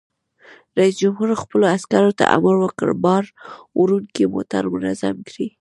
رئیس 0.77 0.95
جمهور 1.01 1.29
خپلو 1.41 1.65
عسکرو 1.75 2.11
ته 2.19 2.23
امر 2.37 2.53
وکړ؛ 2.59 2.89
بار 3.03 3.23
وړونکي 3.79 4.23
موټر 4.33 4.63
منظم 4.73 5.15
کړئ! 5.27 5.47